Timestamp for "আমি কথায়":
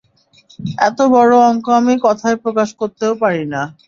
1.79-2.37